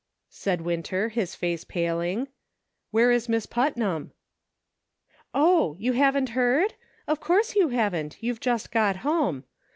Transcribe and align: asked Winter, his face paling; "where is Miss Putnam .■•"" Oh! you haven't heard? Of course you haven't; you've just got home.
asked 0.31 0.61
Winter, 0.61 1.09
his 1.09 1.35
face 1.35 1.63
paling; 1.63 2.27
"where 2.89 3.11
is 3.11 3.29
Miss 3.29 3.45
Putnam 3.45 4.05
.■•"" 3.45 4.05
Oh! 5.35 5.75
you 5.77 5.93
haven't 5.93 6.29
heard? 6.29 6.73
Of 7.05 7.19
course 7.19 7.53
you 7.55 7.67
haven't; 7.67 8.17
you've 8.19 8.39
just 8.39 8.71
got 8.71 8.95
home. 9.05 9.43